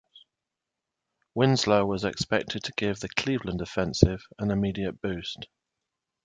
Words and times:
Winslow 1.35 1.85
was 1.85 2.03
expected 2.03 2.63
to 2.63 2.73
give 2.75 2.99
the 3.01 3.09
Cleveland 3.09 3.61
offense 3.61 4.01
an 4.01 4.49
immediate 4.49 4.99
boost. 4.99 5.45